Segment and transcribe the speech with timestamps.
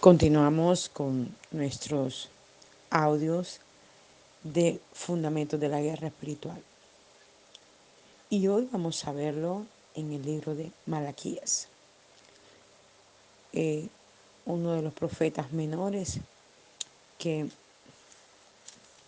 [0.00, 2.30] Continuamos con nuestros
[2.88, 3.60] audios
[4.42, 6.58] de Fundamentos de la Guerra Espiritual.
[8.30, 11.68] Y hoy vamos a verlo en el libro de Malaquías.
[13.52, 13.88] Eh,
[14.46, 16.20] uno de los profetas menores
[17.18, 17.50] que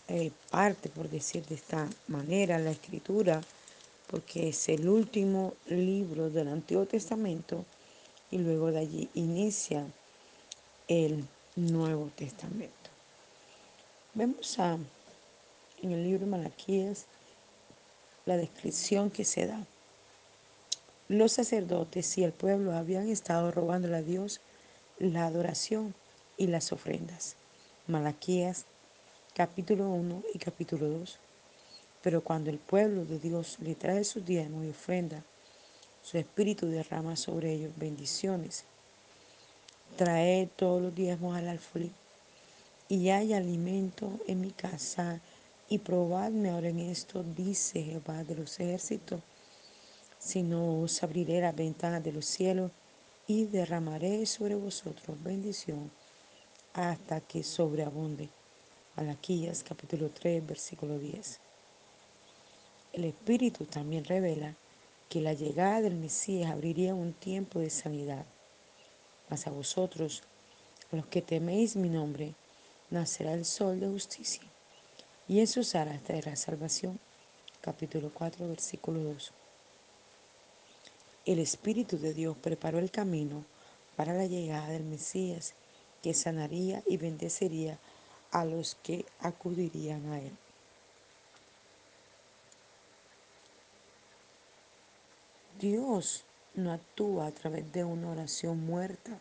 [0.08, 3.40] eh, parte, por decir de esta manera, la escritura,
[4.08, 7.64] porque es el último libro del Antiguo Testamento
[8.30, 9.86] y luego de allí inicia
[10.88, 11.24] el
[11.56, 12.74] Nuevo Testamento.
[14.14, 17.06] Vemos en el libro de Malaquías
[18.26, 19.64] la descripción que se da.
[21.08, 24.40] Los sacerdotes y el pueblo habían estado robándole a Dios
[24.98, 25.94] la adoración
[26.36, 27.36] y las ofrendas.
[27.86, 28.64] Malaquías
[29.34, 31.18] capítulo 1 y capítulo 2.
[32.02, 35.22] Pero cuando el pueblo de Dios le trae sus diezmos y ofrenda,
[36.02, 38.64] su espíritu derrama sobre ellos bendiciones
[39.96, 41.92] Trae todos los diezmos al alfolí
[42.88, 45.20] y hay alimento en mi casa
[45.68, 49.20] y probadme ahora en esto, dice Jehová de los ejércitos,
[50.18, 52.70] si no os abriré las ventanas de los cielos
[53.26, 55.90] y derramaré sobre vosotros bendición
[56.72, 58.30] hasta que sobreabunde.
[58.96, 61.38] Malaquías capítulo 3 versículo 10.
[62.94, 64.54] El Espíritu también revela
[65.10, 68.24] que la llegada del Mesías abriría un tiempo de sanidad
[69.32, 70.22] mas a vosotros,
[70.90, 72.34] los que teméis mi nombre,
[72.90, 74.42] nacerá el sol de justicia,
[75.26, 77.00] y en sus alas traerá salvación.
[77.62, 79.32] Capítulo 4, versículo 2.
[81.24, 83.46] El Espíritu de Dios preparó el camino
[83.96, 85.54] para la llegada del Mesías,
[86.02, 87.78] que sanaría y bendecería
[88.32, 90.36] a los que acudirían a él.
[95.58, 96.22] Dios
[96.54, 99.18] no actúa a través de una oración muerta.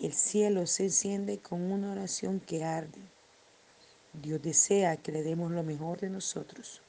[0.00, 3.00] El cielo se enciende con una oración que arde.
[4.12, 6.82] Dios desea que le demos lo mejor de nosotros.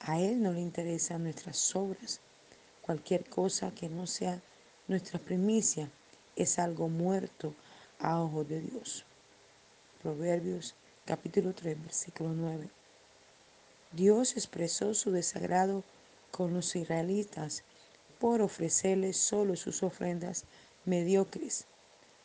[0.00, 2.20] A Él no le interesan nuestras obras.
[2.82, 4.40] Cualquier cosa que no sea
[4.88, 5.90] nuestra primicia
[6.36, 7.54] es algo muerto
[7.98, 9.04] a ojos de Dios.
[10.02, 10.74] Proverbios
[11.04, 12.68] capítulo 3, versículo 9.
[13.92, 15.82] Dios expresó su desagrado
[16.30, 17.64] con los israelitas
[18.18, 20.44] por ofrecerles solo sus ofrendas
[20.84, 21.66] mediocres,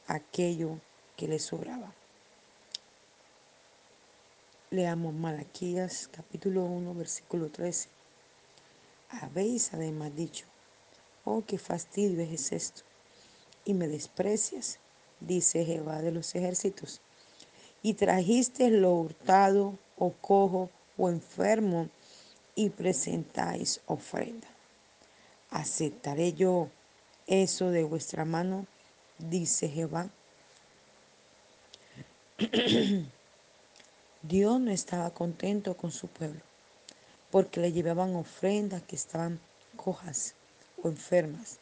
[0.08, 0.80] aquello
[1.16, 1.94] que les sobraba.
[4.72, 7.90] Leamos Malaquías capítulo 1 versículo 13.
[9.10, 10.46] Habéis además dicho,
[11.26, 12.82] oh, qué fastidio es esto,
[13.66, 14.80] y me desprecias,
[15.20, 17.02] dice Jehová de los ejércitos,
[17.84, 21.90] y trajiste lo hurtado o cojo o enfermo
[22.56, 24.53] y presentáis ofrenda.
[25.54, 26.70] ¿Aceptaré yo
[27.28, 28.66] eso de vuestra mano?
[29.20, 30.10] Dice Jehová.
[34.24, 36.42] Dios no estaba contento con su pueblo
[37.30, 39.40] porque le llevaban ofrendas que estaban
[39.76, 40.34] cojas
[40.82, 41.60] o enfermas.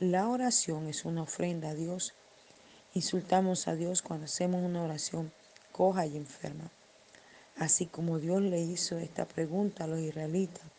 [0.00, 2.12] La oración es una ofrenda a Dios.
[2.92, 5.32] Insultamos a Dios cuando hacemos una oración
[5.72, 6.70] coja y enferma.
[7.56, 10.77] Así como Dios le hizo esta pregunta a los israelitas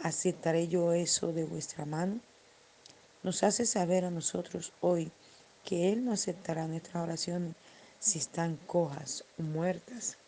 [0.00, 2.20] ¿aceptaré yo eso de vuestra mano?
[3.22, 5.10] Nos hace saber a nosotros hoy
[5.64, 7.54] que Él no aceptará nuestras oraciones
[7.98, 10.18] si están cojas o muertas.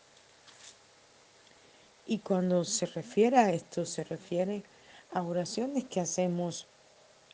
[2.07, 4.63] Y cuando se refiere a esto, se refiere
[5.11, 6.67] a oraciones que hacemos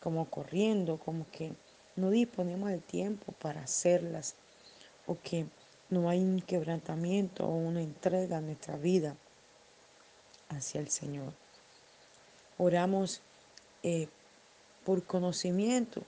[0.01, 1.53] como corriendo, como que
[1.95, 4.35] no disponemos del tiempo para hacerlas,
[5.05, 5.45] o que
[5.89, 9.15] no hay un quebrantamiento o una entrega en nuestra vida
[10.49, 11.42] hacia el Señor.
[12.57, 13.21] Oramos
[13.83, 14.07] eh,
[14.85, 16.03] por conocimiento,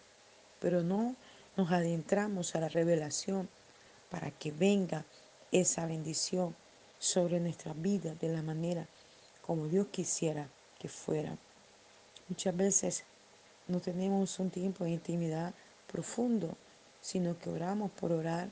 [0.60, 1.16] pero no
[1.58, 3.50] nos adentramos a la revelación
[4.10, 5.06] para que venga
[5.52, 6.56] esa bendición
[7.00, 8.88] sobre nuestra vida de la manera
[9.46, 11.38] como Dios quisiera que fuera.
[12.28, 13.04] Muchas veces
[13.68, 15.54] no tenemos un tiempo de intimidad
[15.92, 16.58] profundo,
[17.00, 18.50] sino que oramos por orar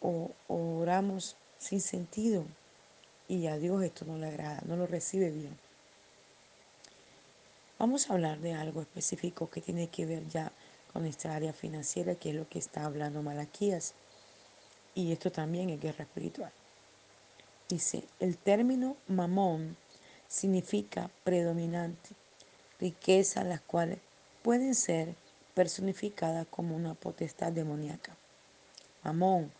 [0.00, 2.44] o oramos sin sentido
[3.26, 5.67] y a Dios esto no le agrada, no lo recibe bien.
[7.78, 10.50] Vamos a hablar de algo específico que tiene que ver ya
[10.92, 13.94] con esta área financiera, que es lo que está hablando Malaquías.
[14.96, 16.50] Y esto también es guerra espiritual.
[17.68, 19.76] Dice, el término mamón
[20.26, 22.10] significa predominante,
[22.80, 23.98] riqueza las cuales
[24.42, 25.14] pueden ser
[25.54, 28.16] personificadas como una potestad demoníaca.
[29.04, 29.52] Mamón,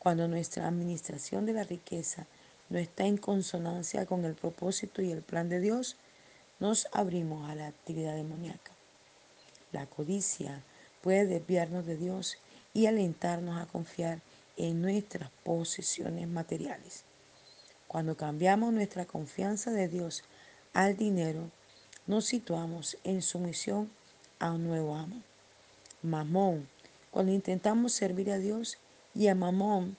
[0.00, 2.26] cuando nuestra administración de la riqueza
[2.68, 5.96] no está en consonancia con el propósito y el plan de Dios,
[6.60, 8.72] nos abrimos a la actividad demoníaca.
[9.72, 10.62] La codicia
[11.02, 12.38] puede desviarnos de Dios
[12.74, 14.20] y alentarnos a confiar
[14.56, 17.04] en nuestras posesiones materiales.
[17.88, 20.22] Cuando cambiamos nuestra confianza de Dios
[20.74, 21.50] al dinero,
[22.06, 23.90] nos situamos en sumisión
[24.38, 25.22] a un nuevo amo.
[26.02, 26.68] Mamón.
[27.10, 28.78] Cuando intentamos servir a Dios
[29.14, 29.96] y a Mamón,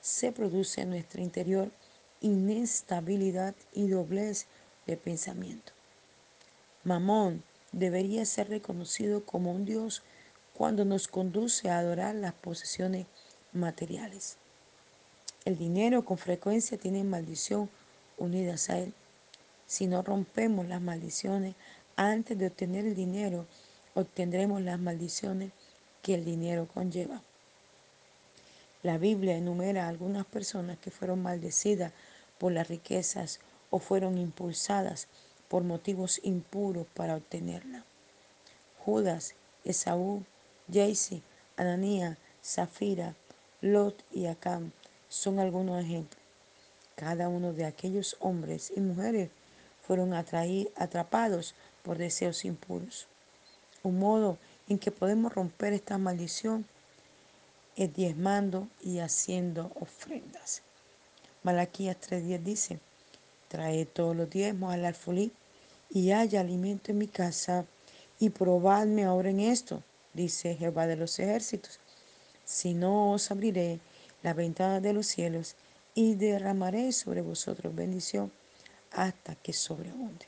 [0.00, 1.70] se produce en nuestro interior
[2.20, 4.46] inestabilidad y doblez
[4.86, 5.72] de pensamiento.
[6.84, 7.42] Mamón
[7.72, 10.02] debería ser reconocido como un Dios
[10.54, 13.06] cuando nos conduce a adorar las posesiones
[13.52, 14.36] materiales.
[15.44, 17.68] El dinero con frecuencia tiene maldición
[18.18, 18.94] unidas a él.
[19.66, 21.54] Si no rompemos las maldiciones
[21.96, 23.46] antes de obtener el dinero,
[23.94, 25.50] obtendremos las maldiciones
[26.02, 27.22] que el dinero conlleva.
[28.82, 31.92] La Biblia enumera a algunas personas que fueron maldecidas
[32.38, 35.08] por las riquezas o fueron impulsadas
[35.48, 37.84] por motivos impuros para obtenerla.
[38.84, 39.34] Judas,
[39.64, 40.24] Esaú,
[40.72, 41.22] Jaycee,
[41.56, 43.14] Ananía, Zafira,
[43.60, 44.72] Lot y Acam
[45.08, 46.22] son algunos ejemplos.
[46.94, 49.30] Cada uno de aquellos hombres y mujeres
[49.86, 53.06] fueron atrapados por deseos impuros.
[53.82, 56.66] Un modo en que podemos romper esta maldición
[57.76, 60.62] es diezmando y haciendo ofrendas.
[61.42, 62.80] Malaquías 3.10 dice,
[63.48, 65.32] trae todos los diezmos al alfolí
[65.90, 67.64] y haya alimento en mi casa
[68.18, 69.82] y probadme ahora en esto,
[70.14, 71.78] dice Jehová de los ejércitos.
[72.44, 73.80] Si no os abriré
[74.22, 75.56] la ventana de los cielos
[75.94, 78.32] y derramaré sobre vosotros bendición
[78.92, 80.26] hasta que sobreabunde.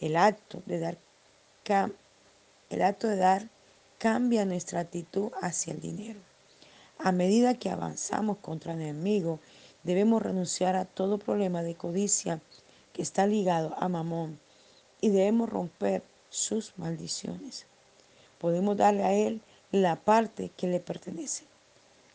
[0.00, 0.98] El acto de dar,
[2.70, 3.48] el acto de dar
[3.98, 6.20] cambia nuestra actitud hacia el dinero.
[6.98, 9.40] A medida que avanzamos contra el enemigo,
[9.84, 12.40] debemos renunciar a todo problema de codicia
[12.92, 14.38] que está ligado a Mamón
[15.00, 17.66] y debemos romper sus maldiciones.
[18.38, 19.40] Podemos darle a Él
[19.70, 21.44] la parte que le pertenece.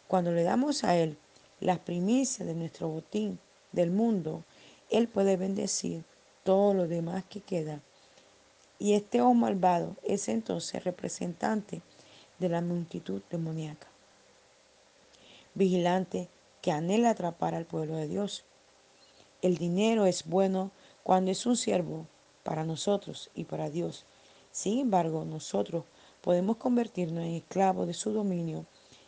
[0.08, 1.18] Cuando le damos a Él
[1.60, 3.40] las primicias de nuestro botín
[3.72, 4.44] del mundo,
[4.90, 6.04] Él puede bendecir
[6.44, 7.82] todo lo demás que queda.
[8.80, 11.82] Y este ojo malvado es entonces representante
[12.40, 13.88] de la multitud demoníaca.
[15.54, 16.30] Vigilante
[16.62, 18.44] que anhela atrapar al pueblo de Dios.
[19.42, 20.72] El dinero es bueno
[21.04, 22.08] cuando es un siervo
[22.44, 24.06] para nosotros y para Dios.
[24.52, 25.86] Sin embargo, nosotros
[26.22, 28.66] podemos convertirnos en esclavos de su dominio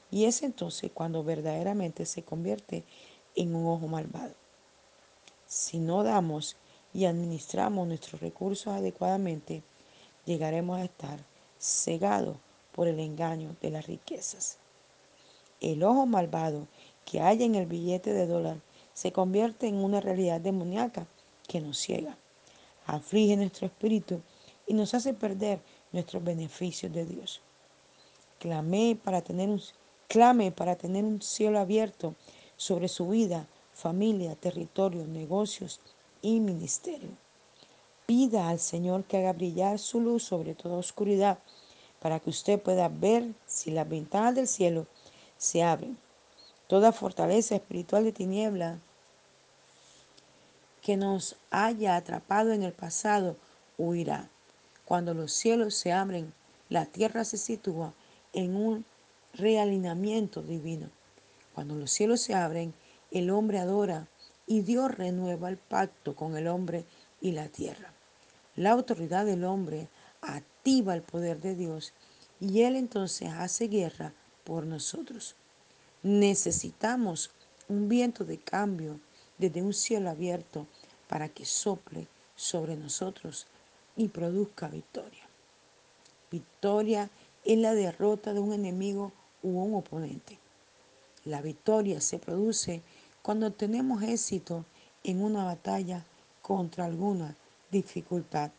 [0.09, 2.83] y es entonces cuando verdaderamente se convierte
[3.35, 4.33] en un ojo malvado.
[5.47, 6.55] Si no damos
[6.93, 9.63] y administramos nuestros recursos adecuadamente,
[10.25, 11.19] llegaremos a estar
[11.59, 12.37] cegados
[12.71, 14.57] por el engaño de las riquezas.
[15.59, 16.67] El ojo malvado
[17.05, 18.57] que hay en el billete de dólar
[18.93, 21.07] se convierte en una realidad demoníaca
[21.47, 22.17] que nos ciega,
[22.85, 24.21] aflige nuestro espíritu
[24.67, 25.59] y nos hace perder
[25.91, 27.41] nuestros beneficios de Dios.
[29.03, 29.61] Para tener un,
[30.07, 32.15] clame para tener un cielo abierto
[32.57, 35.79] sobre su vida, familia, territorio, negocios
[36.21, 37.09] y ministerio.
[38.05, 41.39] Pida al Señor que haga brillar su luz sobre toda oscuridad
[42.01, 44.85] para que usted pueda ver si las ventanas del cielo
[45.37, 45.97] se abren.
[46.71, 48.79] Toda fortaleza espiritual de tiniebla
[50.81, 53.35] que nos haya atrapado en el pasado
[53.77, 54.29] huirá.
[54.85, 56.31] Cuando los cielos se abren,
[56.69, 57.93] la tierra se sitúa
[58.31, 58.85] en un
[59.33, 60.87] realineamiento divino.
[61.53, 62.73] Cuando los cielos se abren,
[63.11, 64.07] el hombre adora
[64.47, 66.85] y Dios renueva el pacto con el hombre
[67.19, 67.91] y la tierra.
[68.55, 69.89] La autoridad del hombre
[70.21, 71.91] activa el poder de Dios
[72.39, 74.13] y Él entonces hace guerra
[74.45, 75.35] por nosotros.
[76.03, 77.29] Necesitamos
[77.67, 78.99] un viento de cambio
[79.37, 80.65] desde un cielo abierto
[81.07, 83.45] para que sople sobre nosotros
[83.95, 85.23] y produzca victoria.
[86.31, 87.09] Victoria
[87.45, 89.11] es la derrota de un enemigo
[89.43, 90.39] u un oponente.
[91.23, 92.81] La victoria se produce
[93.21, 94.65] cuando tenemos éxito
[95.03, 96.03] en una batalla
[96.41, 97.35] contra alguna
[97.69, 98.51] dificultad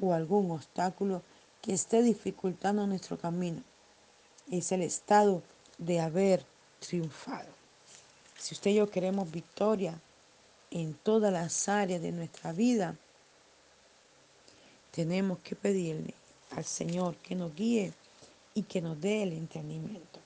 [0.00, 1.22] o algún obstáculo
[1.62, 3.62] que esté dificultando nuestro camino.
[4.50, 5.42] Es el estado
[5.78, 6.46] de haber
[6.80, 7.48] triunfado.
[8.38, 9.98] Si usted y yo queremos victoria
[10.70, 12.96] en todas las áreas de nuestra vida,
[14.90, 16.14] tenemos que pedirle
[16.50, 17.92] al Señor que nos guíe
[18.54, 20.20] y que nos dé el entendimiento.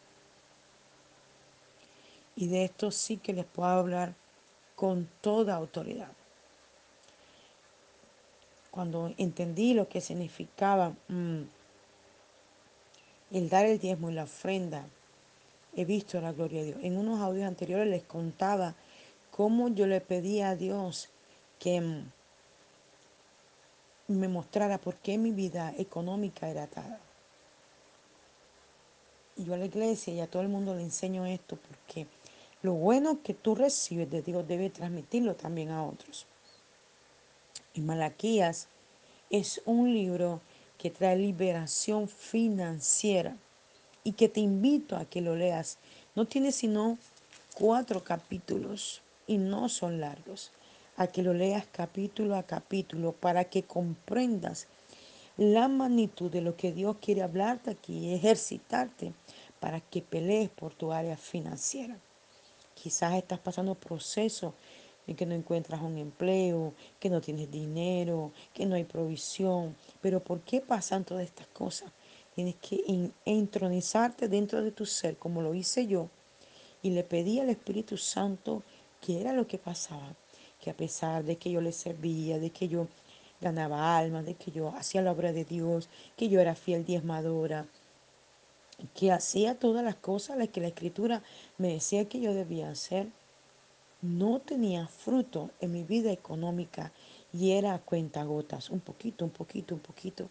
[2.37, 4.14] Y de esto sí que les puedo hablar
[4.76, 6.12] con toda autoridad.
[8.71, 11.42] Cuando entendí lo que significaba mm,
[13.33, 14.87] el dar el diezmo y la ofrenda,
[15.81, 16.79] he visto la gloria de Dios.
[16.83, 18.75] En unos audios anteriores les contaba
[19.31, 21.09] cómo yo le pedía a Dios
[21.59, 22.03] que
[24.09, 27.01] me mostrara por qué mi vida económica era atada.
[29.37, 32.07] Y yo a la iglesia y a todo el mundo le enseño esto porque
[32.63, 36.27] lo bueno que tú recibes de Dios debe transmitirlo también a otros.
[37.73, 38.69] Y Malaquías
[39.31, 40.41] es un libro
[40.77, 43.37] que trae liberación financiera
[44.04, 45.78] y que te invito a que lo leas.
[46.14, 46.99] No tiene sino
[47.54, 50.50] cuatro capítulos y no son largos.
[50.97, 54.66] A que lo leas capítulo a capítulo para que comprendas
[55.37, 59.14] la magnitud de lo que Dios quiere hablarte aquí y ejercitarte
[59.59, 61.97] para que pelees por tu área financiera.
[62.75, 64.52] Quizás estás pasando procesos
[65.07, 69.76] en que no encuentras un empleo, que no tienes dinero, que no hay provisión.
[70.00, 71.90] Pero ¿por qué pasan todas estas cosas?
[72.40, 76.09] Tienes que entronizarte dentro de tu ser, como lo hice yo,
[76.82, 78.62] y le pedí al Espíritu Santo
[79.02, 80.14] que era lo que pasaba,
[80.59, 82.88] que a pesar de que yo le servía, de que yo
[83.42, 87.66] ganaba almas, de que yo hacía la obra de Dios, que yo era fiel diezmadora,
[88.94, 91.23] que hacía todas las cosas las que la Escritura
[91.59, 93.09] me decía que yo debía hacer,
[94.00, 96.90] no tenía fruto en mi vida económica
[97.35, 100.30] y era cuenta gotas, un poquito, un poquito, un poquito.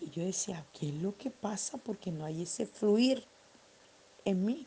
[0.00, 1.78] Y yo decía, ¿qué es lo que pasa?
[1.78, 3.24] Porque no hay ese fluir
[4.24, 4.66] en mí.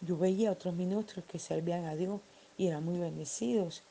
[0.00, 2.20] Yo veía a otros ministros que servían a Dios
[2.56, 3.82] y eran muy bendecidos.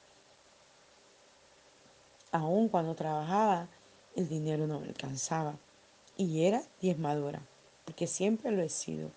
[2.31, 3.67] Aún cuando trabajaba,
[4.15, 5.55] el dinero no me alcanzaba.
[6.17, 7.41] Y era diezmadora,
[7.85, 9.11] porque siempre lo he sido.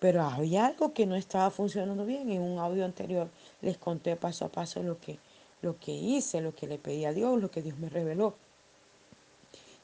[0.00, 2.30] Pero había algo que no estaba funcionando bien.
[2.30, 5.18] En un audio anterior les conté paso a paso lo que,
[5.60, 8.34] lo que hice, lo que le pedí a Dios, lo que Dios me reveló.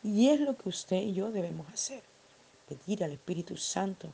[0.03, 2.03] Y es lo que usted y yo debemos hacer.
[2.69, 4.13] Pedir al Espíritu Santo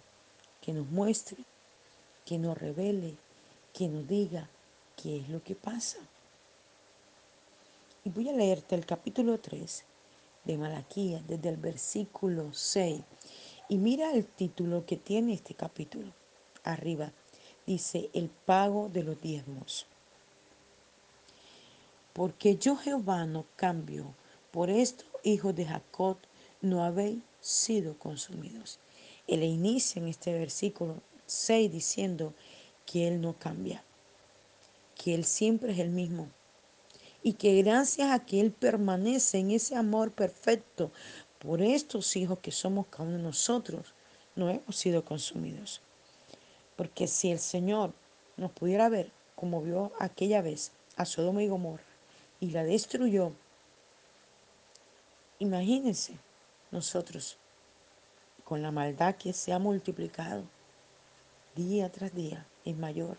[0.61, 1.38] que nos muestre,
[2.25, 3.17] que nos revele,
[3.73, 4.49] que nos diga
[4.97, 5.99] qué es lo que pasa.
[8.05, 9.85] Y voy a leerte el capítulo 3
[10.45, 13.00] de Malaquías desde el versículo 6.
[13.69, 16.12] Y mira el título que tiene este capítulo.
[16.64, 17.12] Arriba
[17.67, 19.87] dice el pago de los diezmos.
[22.12, 24.14] Porque yo Jehová no cambio.
[24.50, 26.19] Por esto, hijos de Jacob,
[26.61, 28.78] no habéis sido consumidos.
[29.26, 32.35] Él inicia en este versículo 6 diciendo
[32.87, 33.83] que Él no cambia,
[34.95, 36.28] que Él siempre es el mismo
[37.23, 40.93] y que gracias a que Él permanece en ese amor perfecto
[41.38, 43.95] por estos hijos que somos cada uno de nosotros,
[44.37, 45.81] no hemos sido consumidos.
[46.76, 47.93] Porque si el Señor
[48.37, 51.85] nos pudiera ver como vio aquella vez a Sodoma y Gomorra
[52.40, 53.33] y la destruyó,
[55.38, 56.19] imagínense
[56.71, 57.37] nosotros
[58.45, 60.45] con la maldad que se ha multiplicado
[61.55, 63.17] día tras día es mayor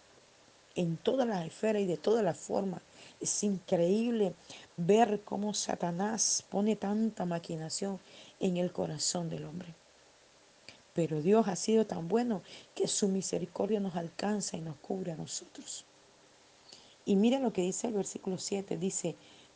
[0.76, 2.82] en todas las esferas y de todas las formas.
[3.20, 4.36] Es increíble
[4.78, 8.00] ver cómo Satanás pone tanta maquinación
[8.40, 9.74] en el corazón del hombre.
[10.94, 12.42] Pero Dios ha sido tan bueno
[12.74, 15.86] que su misericordia nos alcanza y nos cubre a nosotros.
[17.06, 18.78] Y mira lo que dice el versículo 7.
[18.78, 19.16] Dice,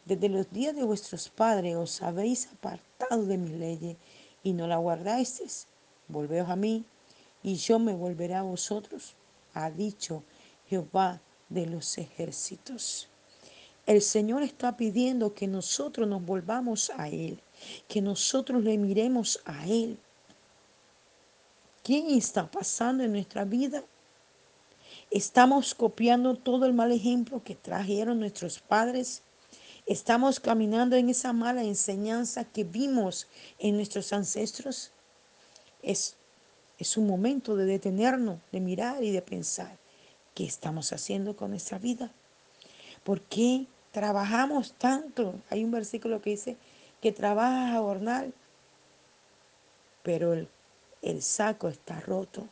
[0.10, 3.96] desde los días de vuestros padres os habéis apartado de mis leyes
[4.44, 5.68] y no la guardáis.
[6.08, 6.84] Volveos a mí
[7.44, 9.14] y yo me volveré a vosotros,
[9.54, 10.24] ha dicho
[10.68, 13.08] Jehová de los ejércitos.
[13.86, 17.40] El Señor está pidiendo que nosotros nos volvamos a Él,
[17.88, 20.00] que nosotros le miremos a Él.
[21.84, 23.84] ¿Qué está pasando en nuestra vida?
[25.12, 29.22] Estamos copiando todo el mal ejemplo que trajeron nuestros padres.
[29.90, 33.26] Estamos caminando en esa mala enseñanza que vimos
[33.58, 34.92] en nuestros ancestros.
[35.82, 36.16] Es,
[36.78, 39.80] es un momento de detenernos, de mirar y de pensar
[40.36, 42.12] qué estamos haciendo con nuestra vida.
[43.04, 45.34] ¿Por qué trabajamos tanto?
[45.50, 46.56] Hay un versículo que dice
[47.02, 48.32] que trabajas a jornal,
[50.04, 50.48] pero el,
[51.02, 52.48] el saco está roto.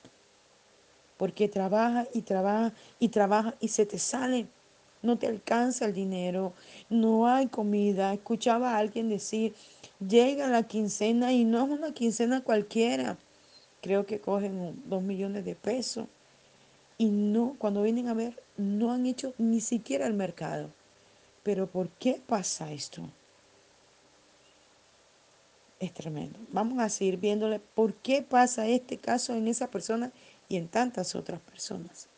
[1.18, 4.48] Porque trabaja y trabaja y trabaja y se te sale.
[5.08, 6.52] No te alcanza el dinero,
[6.90, 8.14] no hay comida.
[8.14, 9.56] Escuchaba a alguien decir,
[10.06, 13.18] llega la quincena y no es una quincena cualquiera.
[13.82, 16.08] Creo que cogen dos millones de pesos.
[16.98, 20.72] Y no, cuando vienen a ver, no han hecho ni siquiera el mercado.
[21.42, 23.04] Pero ¿por qué pasa esto?
[25.80, 26.38] Es tremendo.
[26.52, 30.12] Vamos a seguir viéndole por qué pasa este caso en esa persona
[30.50, 32.10] y en tantas otras personas.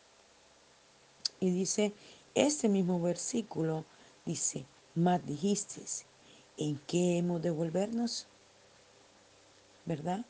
[1.38, 1.92] Y dice,
[2.34, 3.84] este mismo versículo
[4.24, 5.82] dice, más dijiste,
[6.56, 8.26] ¿en qué hemos de volvernos?
[9.84, 10.24] ¿Verdad?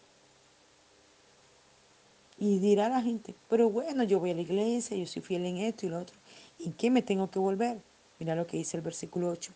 [2.38, 5.58] Y dirá la gente, pero bueno, yo voy a la iglesia, yo soy fiel en
[5.58, 6.16] esto y lo otro.
[6.58, 7.82] ¿En qué me tengo que volver?
[8.18, 9.52] Mira lo que dice el versículo 8.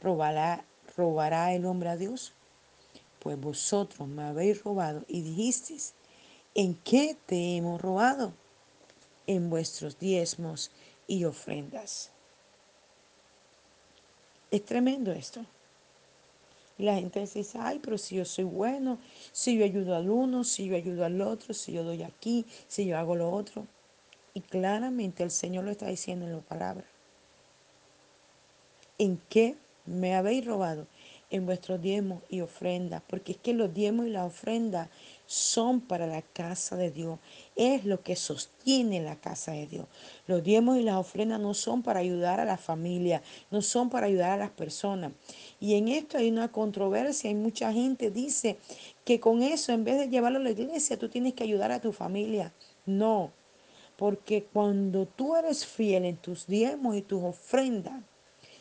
[0.00, 0.64] ¿Robará,
[0.96, 2.32] ¿Robará el hombre a Dios?
[3.18, 5.94] Pues vosotros me habéis robado y dijisteis,
[6.54, 8.34] ¿En qué te hemos robado?
[9.26, 10.70] En vuestros diezmos
[11.12, 12.10] y ofrendas.
[14.50, 15.44] Es tremendo esto.
[16.78, 18.98] Y la gente dice, ay, pero si yo soy bueno,
[19.30, 22.86] si yo ayudo al uno, si yo ayudo al otro, si yo doy aquí, si
[22.86, 23.66] yo hago lo otro.
[24.32, 26.86] Y claramente el Señor lo está diciendo en la palabra.
[28.96, 30.86] ¿En qué me habéis robado?
[31.28, 33.02] En vuestros diezmos y ofrendas.
[33.06, 34.88] Porque es que los diezmos y la ofrenda
[35.26, 37.18] son para la casa de Dios.
[37.56, 39.86] Es lo que sostiene la casa de Dios.
[40.26, 44.06] Los diezmos y las ofrendas no son para ayudar a la familia, no son para
[44.06, 45.12] ayudar a las personas.
[45.60, 47.30] Y en esto hay una controversia.
[47.30, 48.58] Hay mucha gente dice
[49.04, 51.80] que con eso, en vez de llevarlo a la iglesia, tú tienes que ayudar a
[51.80, 52.52] tu familia.
[52.84, 53.32] No,
[53.96, 58.02] porque cuando tú eres fiel en tus diezmos y tus ofrendas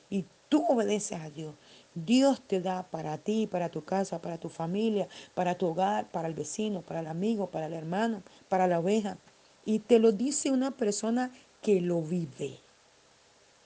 [0.10, 1.56] y tú obedeces a Dios,
[1.94, 6.28] Dios te da para ti, para tu casa, para tu familia, para tu hogar, para
[6.30, 9.18] el vecino, para el amigo, para el hermano, para la oveja.
[9.66, 11.32] Y te lo dice una persona
[11.62, 12.58] que lo vive,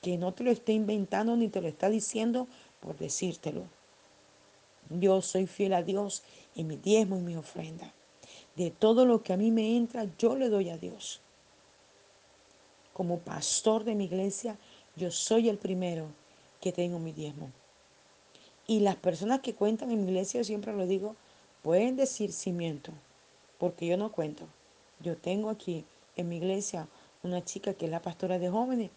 [0.02, 2.48] que no te lo está inventando ni te lo está diciendo
[2.80, 3.64] por decírtelo.
[4.90, 6.24] Yo soy fiel a Dios
[6.56, 7.94] en mi diezmo y mi ofrenda.
[8.56, 11.22] De todo lo que a mí me entra, yo le doy a Dios.
[12.94, 14.58] Como pastor de mi iglesia,
[14.96, 16.08] yo soy el primero
[16.62, 17.52] que tengo mi diezmo.
[18.68, 21.16] Y las personas que cuentan en mi iglesia, yo siempre lo digo,
[21.62, 22.92] pueden decir cimiento,
[23.60, 24.46] porque yo no cuento.
[25.00, 26.88] Yo tengo aquí en mi iglesia
[27.24, 28.92] una chica que es la pastora de jóvenes,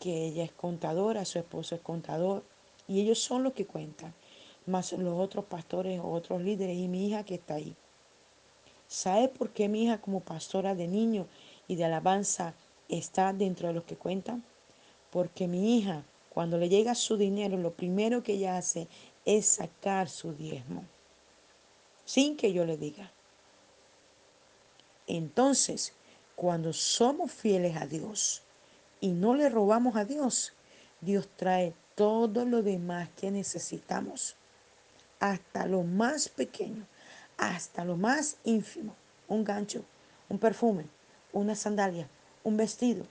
[0.00, 2.42] que ella es contadora, su esposo es contador,
[2.88, 4.12] y ellos son los que cuentan,
[4.66, 7.74] más los otros pastores o otros líderes y mi hija que está ahí.
[8.88, 11.26] ¿Sabe por qué mi hija como pastora de niños
[11.68, 12.54] y de alabanza
[12.88, 14.44] está dentro de los que cuentan?
[15.10, 18.88] Porque mi hija, cuando le llega su dinero, lo primero que ella hace
[19.24, 20.84] es sacar su diezmo,
[22.04, 23.12] sin que yo le diga.
[25.06, 25.92] Entonces,
[26.34, 28.42] cuando somos fieles a Dios
[29.00, 30.52] y no le robamos a Dios,
[31.00, 34.34] Dios trae todo lo demás que necesitamos,
[35.20, 36.84] hasta lo más pequeño,
[37.36, 38.96] hasta lo más ínfimo,
[39.28, 39.84] un gancho,
[40.28, 40.86] un perfume,
[41.32, 42.08] una sandalia,
[42.42, 43.06] un vestido,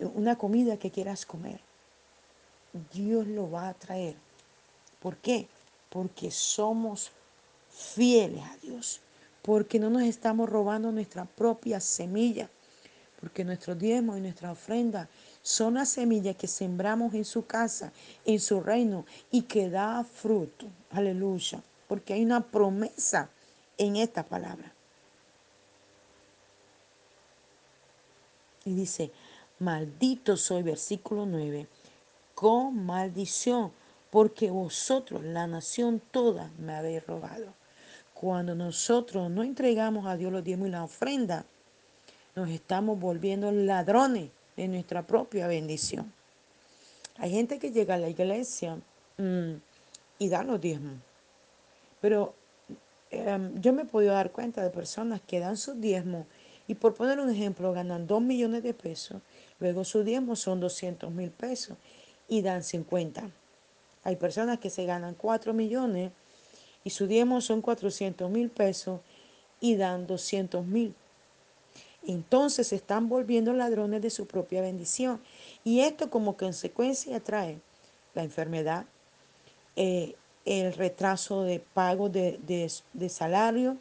[0.00, 1.60] una comida que quieras comer.
[2.92, 4.16] Dios lo va a traer.
[5.00, 5.48] ¿Por qué?
[5.90, 7.10] Porque somos
[7.70, 9.00] fieles a Dios,
[9.42, 12.48] porque no nos estamos robando nuestra propia semilla,
[13.20, 15.08] porque nuestro diezmo y nuestra ofrenda
[15.42, 17.92] son las semillas que sembramos en su casa,
[18.24, 20.66] en su reino y que da fruto.
[20.90, 21.62] Aleluya.
[21.88, 23.28] Porque hay una promesa
[23.78, 24.72] en esta palabra.
[28.64, 29.10] Y dice,
[29.58, 31.66] maldito soy, versículo 9,
[32.42, 33.70] con maldición,
[34.10, 37.54] porque vosotros, la nación toda, me habéis robado.
[38.14, 41.44] Cuando nosotros no entregamos a Dios los diezmos y la ofrenda,
[42.34, 46.12] nos estamos volviendo ladrones de nuestra propia bendición.
[47.18, 48.76] Hay gente que llega a la iglesia
[49.18, 49.52] mmm,
[50.18, 50.94] y da los diezmos,
[52.00, 52.34] pero
[53.12, 56.26] eh, yo me he podido dar cuenta de personas que dan sus diezmos
[56.66, 59.22] y por poner un ejemplo ganan 2 millones de pesos,
[59.60, 61.76] luego sus diezmos son 200 mil pesos
[62.32, 63.30] y dan 50.
[64.04, 66.12] Hay personas que se ganan 4 millones
[66.84, 69.00] y su diezmo son 400 mil pesos
[69.60, 70.94] y dan 200 mil
[72.06, 75.20] entonces se están volviendo ladrones de su propia bendición.
[75.64, 77.60] Y esto como consecuencia trae
[78.14, 78.86] la enfermedad,
[79.76, 80.14] eh,
[80.44, 82.40] el retraso de pago de,
[82.92, 83.76] de, salario,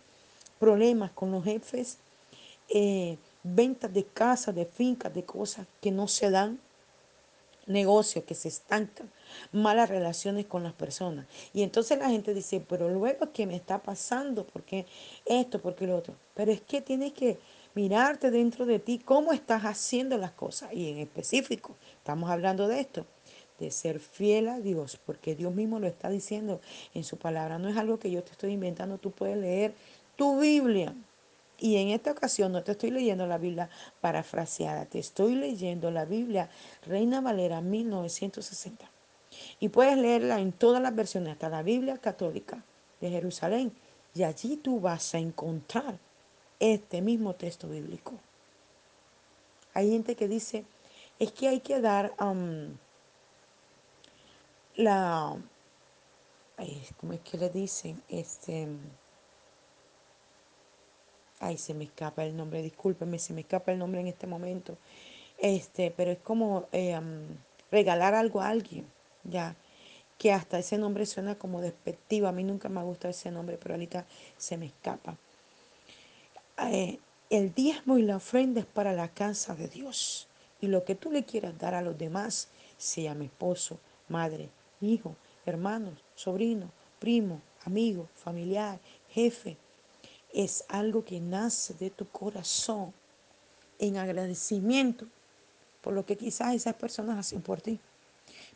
[0.59, 1.97] problemas con los jefes,
[2.69, 6.59] eh, ventas de casas, de fincas, de cosas que no se dan,
[7.67, 9.09] negocios que se estancan,
[9.51, 11.25] malas relaciones con las personas.
[11.53, 14.45] Y entonces la gente dice, pero luego, ¿qué me está pasando?
[14.45, 14.85] ¿Por qué
[15.25, 15.61] esto?
[15.61, 16.15] ¿Por qué lo otro?
[16.33, 17.37] Pero es que tienes que
[17.73, 20.73] mirarte dentro de ti cómo estás haciendo las cosas.
[20.73, 23.05] Y en específico, estamos hablando de esto,
[23.59, 26.61] de ser fiel a Dios, porque Dios mismo lo está diciendo
[26.93, 27.59] en su palabra.
[27.59, 29.73] No es algo que yo te estoy inventando, tú puedes leer
[30.15, 30.93] tu Biblia.
[31.63, 33.69] Y en esta ocasión no te estoy leyendo la Biblia
[34.01, 36.49] parafraseada, te estoy leyendo la Biblia
[36.87, 38.89] Reina Valera 1960.
[39.59, 42.63] Y puedes leerla en todas las versiones, hasta la Biblia católica
[42.99, 43.71] de Jerusalén.
[44.15, 45.99] Y allí tú vas a encontrar
[46.59, 48.13] este mismo texto bíblico.
[49.75, 50.65] Hay gente que dice,
[51.19, 52.11] es que hay que dar
[54.75, 55.37] la,
[56.99, 58.01] ¿cómo es que le dicen?
[58.09, 58.67] Este,
[61.41, 64.77] ay, se me escapa el nombre, discúlpeme, se me escapa el nombre en este momento.
[65.37, 66.99] Este, pero es como eh,
[67.71, 68.85] regalar algo a alguien,
[69.23, 69.55] ya,
[70.17, 72.27] que hasta ese nombre suena como despectivo.
[72.27, 74.05] A mí nunca me ha gustado ese nombre, pero ahorita
[74.37, 75.17] se me escapa
[76.69, 76.99] eh,
[77.29, 80.27] el diezmo y la ofrenda es para la casa de Dios.
[80.59, 84.49] Y lo que tú le quieras dar a los demás, sea mi esposo, madre,
[84.79, 89.57] hijo, hermanos, sobrino, primo, amigo, familiar, jefe,
[90.33, 92.93] es algo que nace de tu corazón
[93.79, 95.05] en agradecimiento
[95.81, 97.79] por lo que quizás esas personas hacen por ti.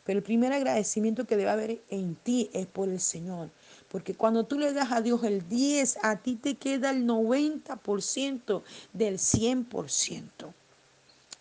[0.04, 3.50] Pero el primer agradecimiento que debe haber en ti es por el Señor.
[3.90, 8.62] Porque cuando tú le das a Dios el 10, a ti te queda el 90%
[8.92, 10.22] del 100%.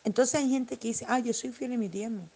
[0.04, 2.28] Entonces hay gente que dice, ah, yo soy fiel en mi diezmo.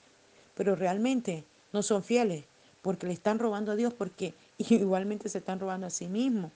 [0.56, 2.46] Pero realmente no son fieles
[2.82, 6.52] porque le están robando a Dios, porque igualmente se están robando a sí mismos.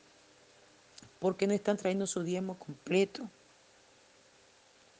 [1.23, 3.29] Porque no están trayendo su diezmo completo.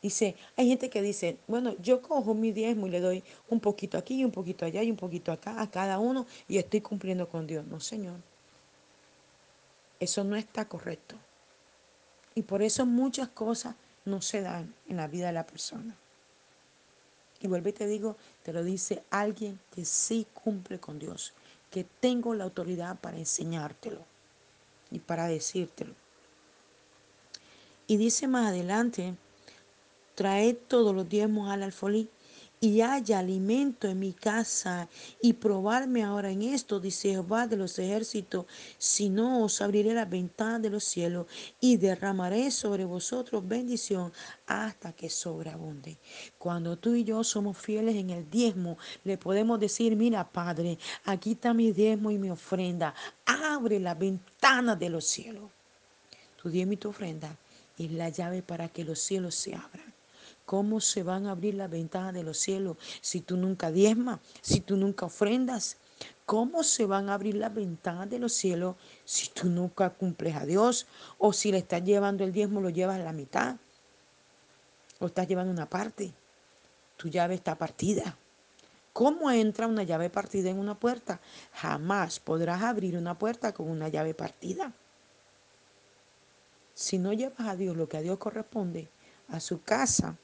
[0.01, 3.97] Dice, hay gente que dice, bueno, yo cojo mi diezmo y le doy un poquito
[3.97, 7.45] aquí, un poquito allá y un poquito acá a cada uno y estoy cumpliendo con
[7.45, 7.65] Dios.
[7.67, 8.15] No, Señor.
[9.99, 11.17] Eso no está correcto.
[12.36, 15.93] Y por eso muchas cosas no se dan en la vida de la persona.
[17.41, 21.33] Y vuelvo y te digo, te lo dice alguien que sí cumple con Dios,
[21.69, 23.99] que tengo la autoridad para enseñártelo
[24.89, 26.02] y para decírtelo.
[27.88, 29.15] Y dice más adelante,
[30.15, 32.10] traed todos los diezmos al alfolí
[32.63, 34.88] y haya alimento en mi casa
[35.22, 38.46] y probarme ahora en esto, dice Jehová de los ejércitos,
[38.78, 41.28] si no os abriré las ventanas de los cielos
[41.60, 44.13] y derramaré sobre vosotros bendición
[44.48, 45.98] hasta que sobreabunde.
[46.38, 51.34] Cuando tú y yo somos fieles en el diezmo, le podemos decir, mira Padre, aquí
[51.34, 55.52] está mi diezmo y mi ofrenda, abre la ventana de los cielos.
[56.41, 57.38] Tu diezmo y tu ofrenda
[57.77, 59.93] es la llave para que los cielos se abran.
[60.45, 64.59] ¿Cómo se van a abrir las ventanas de los cielos si tú nunca diezmas, si
[64.59, 65.77] tú nunca ofrendas?
[66.25, 70.45] ¿Cómo se van a abrir las ventanas de los cielos si tú nunca cumples a
[70.45, 70.88] Dios?
[71.17, 73.55] O si le estás llevando el diezmo, lo llevas a la mitad.
[74.99, 76.13] O estás llevando una parte.
[76.97, 78.17] Tu llave está partida.
[78.93, 81.19] ¿Cómo entra una llave partida en una puerta?
[81.53, 84.71] Jamás podrás abrir una puerta con una llave partida.
[86.73, 88.89] Si no llevas a Dios lo que a Dios corresponde,
[89.29, 90.17] a su casa,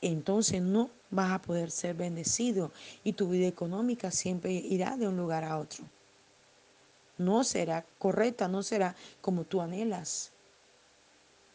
[0.00, 2.70] entonces no vas a poder ser bendecido
[3.02, 5.84] y tu vida económica siempre irá de un lugar a otro.
[7.18, 10.32] No será correcta, no será como tú anhelas.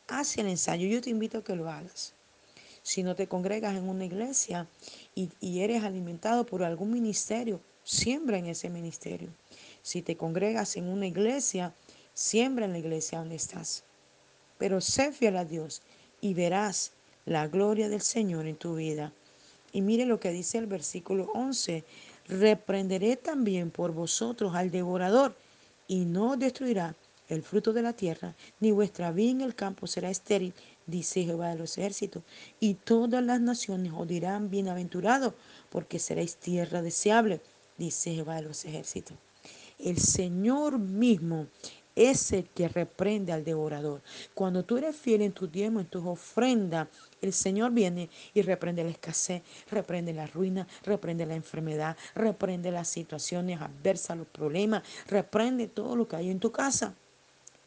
[0.07, 2.13] Haz el ensayo, yo te invito a que lo hagas.
[2.83, 4.67] Si no te congregas en una iglesia
[5.13, 9.29] y, y eres alimentado por algún ministerio, siembra en ese ministerio.
[9.81, 11.73] Si te congregas en una iglesia,
[12.13, 13.83] siembra en la iglesia donde estás.
[14.57, 15.81] Pero sé fiel a Dios
[16.21, 16.91] y verás
[17.25, 19.13] la gloria del Señor en tu vida.
[19.71, 21.83] Y mire lo que dice el versículo 11.
[22.27, 25.35] Reprenderé también por vosotros al devorador
[25.87, 26.95] y no destruirá
[27.27, 30.53] el fruto de la tierra, ni vuestra vida en el campo será estéril,
[30.85, 32.23] dice Jehová de los ejércitos.
[32.59, 35.33] Y todas las naciones os dirán bienaventurado,
[35.69, 37.39] porque seréis tierra deseable,
[37.77, 39.17] dice Jehová de los ejércitos.
[39.83, 41.47] El Señor mismo
[41.95, 44.01] es el que reprende al devorador.
[44.33, 46.87] Cuando tú eres fiel en tu diezmo, en tus ofrendas,
[47.21, 52.87] el Señor viene y reprende la escasez, reprende la ruina, reprende la enfermedad, reprende las
[52.87, 56.95] situaciones adversas, los problemas, reprende todo lo que hay en tu casa.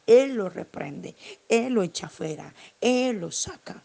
[0.07, 1.15] Él lo reprende,
[1.49, 3.83] Él lo echa fuera, Él lo saca.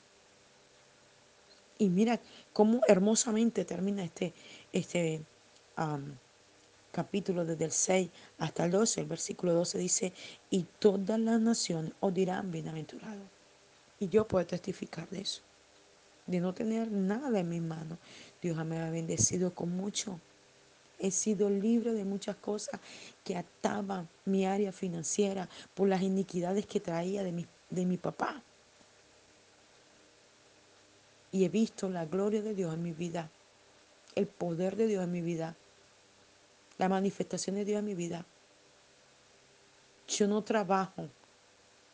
[1.77, 2.19] Y mira
[2.51, 4.33] cómo hermosamente termina este,
[4.73, 5.21] este
[6.91, 9.01] capítulo desde el 6 hasta el 12.
[9.01, 10.13] El versículo 12 dice,
[10.49, 13.21] y todas las naciones os dirán bienaventurado.
[13.99, 15.41] Y yo puedo testificar de eso
[16.29, 17.97] de no tener nada en mis manos.
[18.39, 20.19] Dios me ha bendecido con mucho.
[20.99, 22.79] He sido libre de muchas cosas
[23.23, 28.43] que ataban mi área financiera por las iniquidades que traía de de mi papá.
[31.31, 33.29] Y he visto la gloria de Dios en mi vida,
[34.15, 35.55] el poder de Dios en mi vida,
[36.79, 38.25] la manifestación de Dios en mi vida.
[40.07, 41.07] Yo no trabajo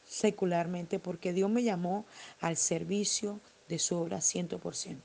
[0.07, 2.05] secularmente porque Dios me llamó
[2.39, 4.97] al servicio de su obra 100%.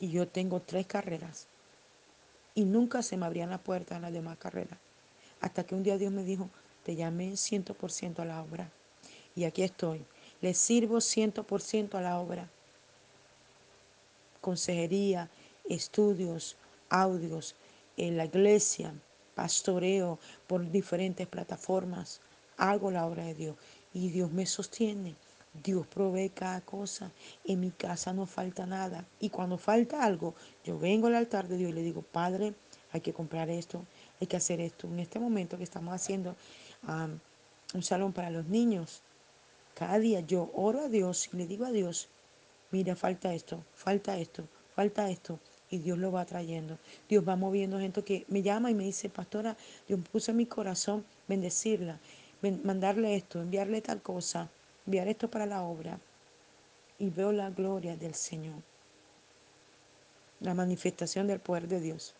[0.00, 1.48] Y yo tengo tres carreras.
[2.54, 4.78] Y nunca se me abrían las puertas en las demás carreras.
[5.40, 6.48] Hasta que un día Dios me dijo,
[6.84, 8.70] te llamé 100% a la obra.
[9.34, 10.04] Y aquí estoy.
[10.40, 12.48] Le sirvo 100% a la obra.
[14.40, 15.28] Consejería,
[15.68, 16.56] estudios,
[16.88, 17.56] audios,
[17.96, 18.94] en la iglesia,
[19.34, 22.20] pastoreo por diferentes plataformas.
[22.56, 23.56] Hago la obra de Dios
[23.92, 25.16] y Dios me sostiene.
[25.62, 27.12] Dios provee cada cosa.
[27.44, 29.06] En mi casa no falta nada.
[29.20, 32.54] Y cuando falta algo, yo vengo al altar de Dios y le digo, Padre,
[32.92, 33.84] hay que comprar esto,
[34.20, 34.86] hay que hacer esto.
[34.86, 36.36] En este momento que estamos haciendo
[37.74, 39.02] un salón para los niños,
[39.74, 42.08] cada día yo oro a Dios y le digo a Dios,
[42.70, 45.40] mira, falta esto, falta esto, falta esto.
[45.74, 46.78] Y Dios lo va trayendo.
[47.08, 49.56] Dios va moviendo gente que me llama y me dice, pastora,
[49.88, 51.98] Dios puso en mi corazón bendecirla,
[52.62, 54.48] mandarle esto, enviarle tal cosa,
[54.86, 55.98] enviar esto para la obra.
[57.00, 58.54] Y veo la gloria del Señor,
[60.38, 62.14] la manifestación del poder de Dios.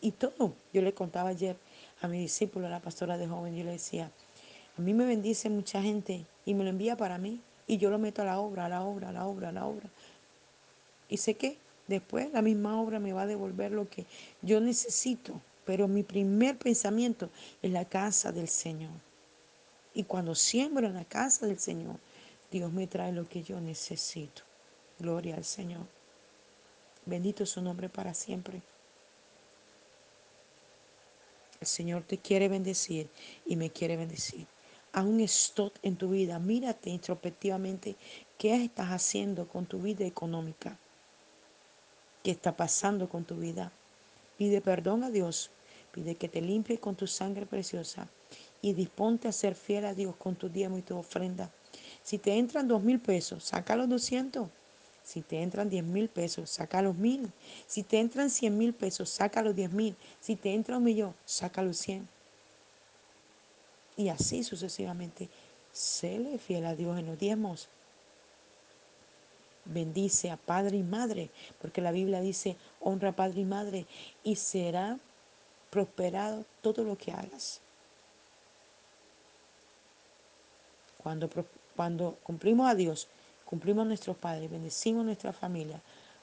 [0.00, 1.56] Y todo, yo le contaba ayer
[2.02, 4.10] a mi discípulo, a la pastora de joven, yo le decía,
[4.76, 8.00] a mí me bendice mucha gente y me lo envía para mí y yo lo
[8.00, 9.88] meto a la obra, a la obra, a la obra, a la obra.
[11.10, 14.06] Y sé que después la misma obra me va a devolver lo que
[14.40, 17.28] yo necesito, pero mi primer pensamiento
[17.60, 18.92] es la casa del Señor.
[19.92, 21.96] Y cuando siembro en la casa del Señor,
[22.50, 24.42] Dios me trae lo que yo necesito.
[24.98, 25.86] Gloria al Señor.
[27.06, 28.62] Bendito su nombre para siempre.
[31.60, 33.08] El Señor te quiere bendecir
[33.44, 34.46] y me quiere bendecir.
[34.92, 36.38] Haz un stop en tu vida.
[36.38, 37.96] Mírate introspectivamente
[38.38, 40.78] qué estás haciendo con tu vida económica.
[42.22, 43.72] ¿Qué está pasando con tu vida?
[44.36, 45.50] Pide perdón a Dios.
[45.92, 48.08] Pide que te limpie con tu sangre preciosa.
[48.62, 51.50] Y disponte a ser fiel a Dios con tu diezmo y tu ofrenda.
[52.02, 54.48] Si te entran dos mil pesos, saca los doscientos.
[55.10, 57.32] Si te entran 10 mil pesos, saca los mil.
[57.66, 59.96] Si te entran 100 mil pesos, saca los 10 mil.
[60.20, 62.08] Si te entra un millón, saca los 100.
[63.96, 65.28] Y así sucesivamente.
[65.72, 67.68] Séle fiel a Dios en los diezmos.
[69.64, 73.86] Bendice a padre y madre, porque la Biblia dice, honra padre y madre
[74.24, 74.98] y será
[75.70, 77.60] prosperado todo lo que hagas.
[81.02, 81.30] Cuando,
[81.76, 83.08] cuando cumplimos a Dios,
[83.44, 85.80] cumplimos a nuestros padres, bendecimos a nuestra familia,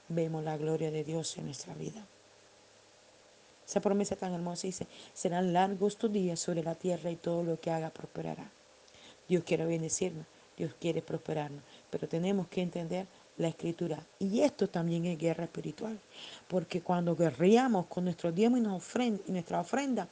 [0.08, 2.06] vemos la gloria de Dios en nuestra vida.
[3.68, 7.60] Esa promesa tan hermosa dice, serán largos tus días sobre la tierra y todo lo
[7.60, 8.50] que haga prosperará.
[9.28, 14.00] Dios quiere bendecirnos, Dios quiere prosperarnos, pero tenemos que entender la escritura.
[14.20, 16.00] Y esto también es guerra espiritual,
[16.48, 20.08] porque cuando guerreamos con nuestro diezmo y, nuestra ofrenda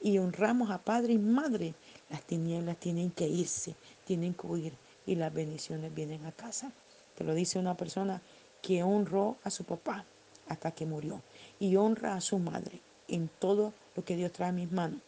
[0.00, 1.74] y honramos a padre y madre,
[2.10, 3.74] las tinieblas tienen que irse,
[4.06, 4.72] tienen que huir
[5.06, 6.72] y las bendiciones vienen a casa.
[7.16, 8.20] Te lo dice una persona
[8.62, 10.04] que honró a su papá
[10.48, 11.20] hasta que murió
[11.58, 15.00] y honra a su madre en todo lo que Dios trae a mis manos.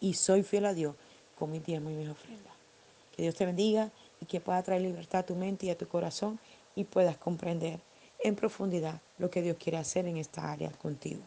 [0.00, 0.94] Y soy fiel a Dios
[1.38, 2.50] con mi tiempo y mi ofrenda.
[3.16, 5.86] Que Dios te bendiga y que pueda traer libertad a tu mente y a tu
[5.88, 6.38] corazón
[6.74, 7.80] y puedas comprender
[8.20, 11.22] en profundidad lo que Dios quiere hacer en esta área contigo.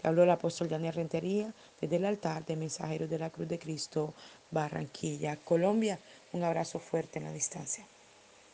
[0.00, 3.58] Te habló el apóstol Daniel Rentería desde el altar de Mensajeros de la Cruz de
[3.58, 4.12] Cristo,
[4.50, 5.98] Barranquilla, Colombia.
[6.32, 7.86] Un abrazo fuerte en la distancia.